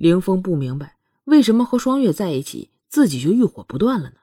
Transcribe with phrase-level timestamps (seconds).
[0.00, 4.16] 凌风不明白为什么和双月在一起，自己就欲火不断了呢？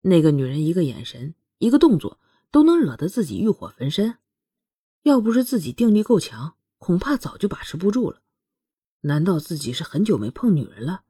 [0.00, 2.18] 那个女人一个眼神，一个动作，
[2.50, 4.16] 都能惹得自己欲火焚身。
[5.04, 8.22] 要不是自己定力够强，恐怕早就把持不住了。
[9.02, 11.02] 难道自己是很久没碰女人了，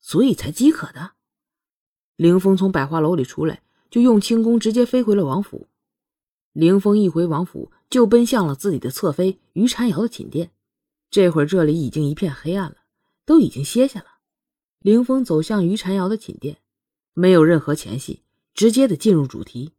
[0.00, 1.12] 所以才饥渴的？
[2.16, 5.68] 凌风从百花楼里出来，就用轻功直接飞回了王府。
[6.52, 10.50] 凌风一回王府，就奔向了自己的侧妃于婵瑶的寝殿。
[11.08, 12.78] 这会儿这里已经一片黑暗了。
[13.24, 14.06] 都已经歇下了，
[14.80, 16.58] 凌风走向于婵瑶的寝殿，
[17.12, 19.74] 没有任何前戏，直接的进入主题。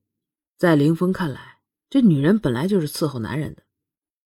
[0.57, 1.59] 在凌风看来，
[1.89, 3.63] 这女人本来就是伺候男人的，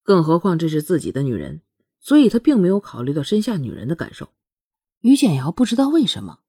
[0.03, 1.61] 更何况这是自己的女人，
[1.99, 4.29] 所以他并没有考虑到身下女人的感受。
[4.99, 6.39] 于简瑶不知道为什么，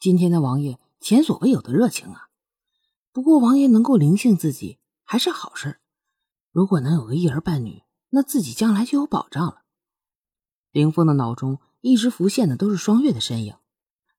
[0.00, 2.28] 今天的王爷前所未有的热情啊！
[3.12, 5.78] 不过王爷能够灵性自己还是好事，
[6.50, 9.62] 如果能有个一儿半女，那自己将来就有保障了。
[10.72, 11.60] 凌风的脑中。
[11.86, 13.54] 一直浮现的都是双月的身影，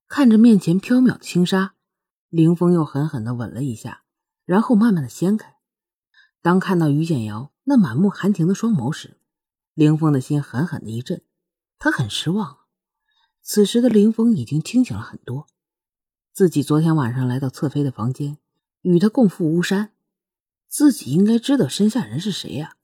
[0.08, 1.74] 看着面前飘渺的轻纱，
[2.30, 4.04] 凌风又狠狠地吻了一下，
[4.46, 5.58] 然后慢慢的掀开。
[6.42, 9.18] 当看到于简瑶那满目含情的双眸时，
[9.74, 11.22] 凌风的心狠狠的一震，
[11.78, 12.60] 他很失望。
[13.42, 15.48] 此时的凌风已经清醒了很多，
[16.32, 18.38] 自己昨天晚上来到侧妃的房间，
[18.80, 19.92] 与她共赴巫山，
[20.70, 22.78] 自己应该知道身下人是谁呀，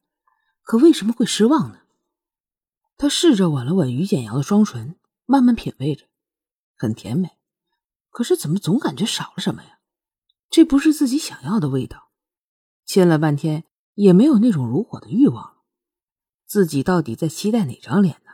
[0.61, 1.82] 可为什么会失望呢？
[2.97, 6.05] 他试着吻了吻于简瑶的双唇，慢慢品味着，
[6.75, 7.37] 很甜美。
[8.09, 9.79] 可是怎么总感觉少了什么呀？
[10.49, 12.11] 这不是自己想要的味道。
[12.85, 13.63] 亲了半天
[13.95, 15.63] 也没有那种如火的欲望了。
[16.45, 18.31] 自己到底在期待哪张脸呢？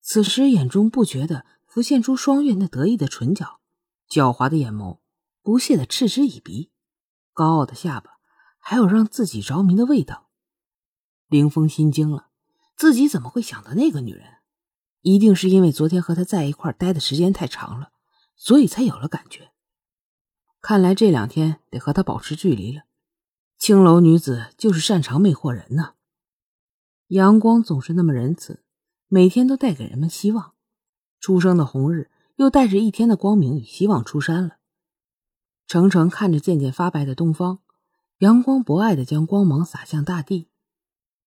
[0.00, 3.60] 此时眼中不觉的浮现出双月那得意的唇角、
[4.08, 4.98] 狡猾的眼眸、
[5.40, 6.72] 不屑的嗤之以鼻、
[7.32, 8.18] 高傲的下巴，
[8.58, 10.30] 还有让自己着迷的味道。
[11.28, 12.29] 凌风心惊了。
[12.80, 14.38] 自己怎么会想到那个女人？
[15.02, 17.92] 一定是因为昨天和她在一块待的时间太长了，
[18.36, 19.52] 所以才有了感觉。
[20.62, 22.84] 看来这两天得和她保持距离了。
[23.58, 25.96] 青楼女子就是擅长魅惑人呢。
[27.08, 28.64] 阳光总是那么仁慈，
[29.08, 30.54] 每天都带给人们希望。
[31.20, 34.56] 初升的红日又带着一天的光明与希望出山了。
[35.66, 37.58] 程程看着渐渐发白的东方，
[38.20, 40.48] 阳光博爱的将光芒洒向大地。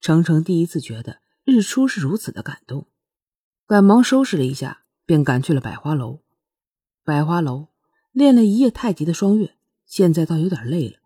[0.01, 1.21] 程程第一次觉得。
[1.45, 2.87] 日出是如此的感动，
[3.67, 6.21] 赶忙收拾了一下，便赶去了百花楼。
[7.03, 7.67] 百花楼
[8.11, 10.99] 练了一夜太极的双月，现在倒有点累了，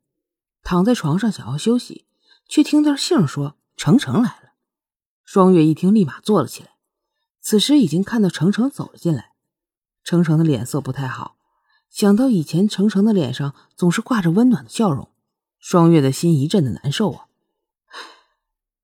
[0.62, 2.06] 躺在床上想要休息，
[2.48, 4.52] 却听到杏儿说程程来了。
[5.26, 6.78] 双月一听，立马坐了起来。
[7.42, 9.32] 此时已经看到程程走了进来，
[10.04, 11.38] 程程的脸色不太好，
[11.90, 15.10] 想到以前程程的脸上总是挂着温暖的笑容，
[15.58, 17.28] 双月的心一阵的难受啊！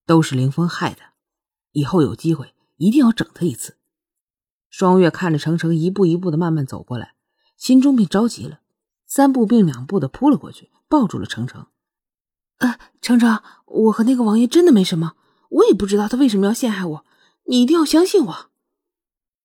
[0.07, 1.12] 都是凌风害的。
[1.73, 3.75] 以后有机会一定要整他一次。
[4.69, 7.13] 双月看着程程一步一步的慢慢走过来，
[7.57, 8.61] 心中便着急了，
[9.05, 11.67] 三步并两步的扑了过去，抱住了程程。
[12.57, 15.13] 呃，程程，我和那个王爷真的没什么，
[15.49, 17.05] 我也不知道他为什么要陷害我，
[17.45, 18.49] 你一定要相信我。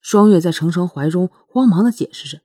[0.00, 2.40] 双月在程程怀中慌忙的解释着。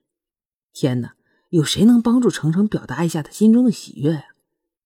[0.72, 1.14] 天哪，
[1.50, 4.24] 有谁能帮助程程表达一下他心中的喜悦呀？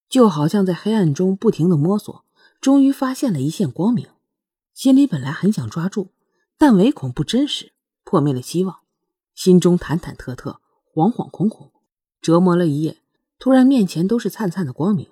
[0.09, 2.25] 就好像在黑暗中不停的摸索，
[2.61, 4.07] 终于发现了一线光明。
[4.79, 6.11] 心里本来很想抓住，
[6.57, 7.73] 但唯恐不真实，
[8.05, 8.79] 破灭了希望，
[9.35, 10.59] 心中忐忐忑忑，
[10.95, 11.73] 惶惶恐恐，
[12.21, 12.99] 折磨了一夜，
[13.41, 15.11] 突然面前都是灿灿的光明，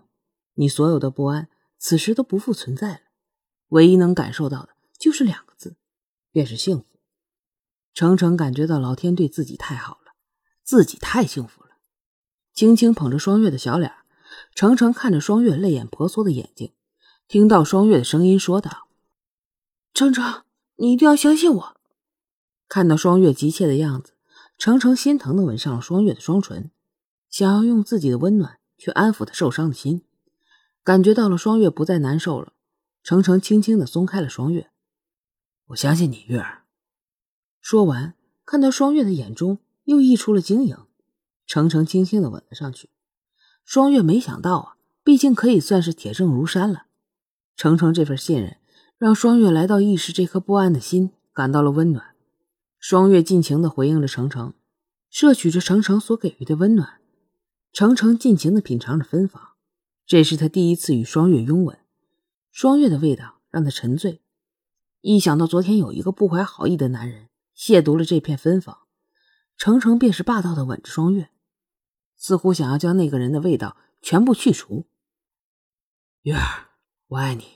[0.54, 3.00] 你所有的不安此时都不复存在了，
[3.70, 4.68] 唯一能感受到的
[5.00, 5.74] 就是两个字，
[6.30, 6.84] 便是幸福。
[7.92, 10.12] 程程感觉到老天对自己太好了，
[10.62, 11.70] 自己太幸福了，
[12.54, 13.92] 轻轻捧着双月的小脸，
[14.54, 16.72] 程程看着双月泪眼婆娑的眼睛，
[17.26, 18.85] 听到双月的声音说道。
[19.96, 20.42] 程程，
[20.74, 21.76] 你一定要相信我。
[22.68, 24.12] 看到双月急切的样子，
[24.58, 26.70] 程程心疼的吻上了双月的双唇，
[27.30, 30.02] 想要用自己的温暖去安抚她受伤的心。
[30.84, 32.52] 感觉到了双月不再难受了，
[33.02, 34.68] 程程轻轻的松开了双月。
[35.68, 36.64] 我相信你，月儿。
[37.62, 38.14] 说完，
[38.44, 40.76] 看到双月的眼中又溢出了晶莹，
[41.46, 42.90] 程程轻轻的吻了上去。
[43.64, 46.84] 双月没想到啊，毕竟可以算是铁证如山了。
[47.56, 48.58] 程程这份信任。
[48.98, 52.14] 让双月来到异世，这颗不安的心感到了温暖。
[52.78, 54.54] 双月尽情地回应着程程，
[55.10, 57.00] 摄取着程程所给予的温暖。
[57.74, 59.50] 程程尽情地品尝着芬芳，
[60.06, 61.78] 这是他第一次与双月拥吻。
[62.50, 64.22] 双月的味道让他沉醉。
[65.02, 68.78] 一想到昨天有一个不怀好意的男人亵渎了这片芬芳，
[69.58, 71.28] 程程便是霸道地吻着双月，
[72.16, 74.86] 似乎想要将那个人的味道全部去除。
[76.22, 76.70] 月儿，
[77.08, 77.55] 我爱你。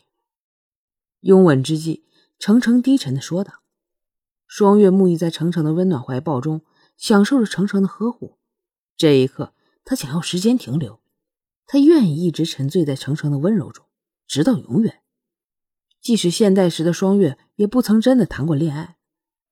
[1.21, 2.05] 拥吻之际，
[2.39, 3.63] 程程低沉的说道
[4.49, 6.63] ：“双月沐浴在程程的温暖怀抱中，
[6.97, 8.39] 享受着程程的呵护。
[8.97, 11.01] 这一刻，他想要时间停留，
[11.67, 13.85] 他愿意一直沉醉在程程的温柔中，
[14.27, 15.03] 直到永远。
[16.01, 18.97] 即使现代时的双月也不曾真的谈过恋爱，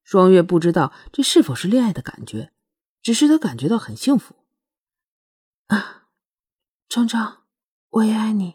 [0.02, 2.52] 双月不知道这是否是恋爱的感觉，
[3.02, 4.34] 只是他感觉到很幸福。
[5.66, 6.08] 啊，
[6.88, 7.38] 程程，
[7.90, 8.54] 我也爱你。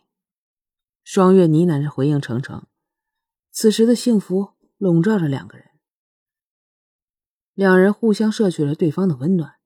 [1.04, 2.65] 双月呢喃着回应程程。
[3.55, 5.69] 此时的幸福笼罩着两个人，
[7.53, 9.57] 两人互相摄取了对方的温暖。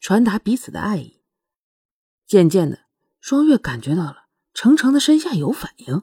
[0.00, 1.22] 传达彼此的爱意。
[2.26, 2.80] 渐渐的，
[3.20, 6.02] 双月感觉到了程程的身下有反应。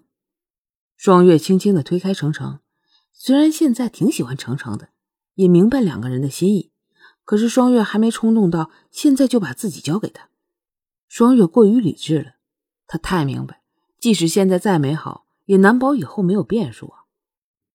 [0.96, 2.62] 双月轻轻的推开程程，
[3.12, 4.90] 虽然现在挺喜欢程程的，
[5.36, 6.72] 也明白两个人的心意，
[7.26, 10.30] 可是双月还没冲动到现在就把自己交给他。
[11.10, 12.36] 双月过于理智了，
[12.88, 13.62] 他太明白，
[14.00, 17.03] 即使现在再美好，也难保以后没有变数啊。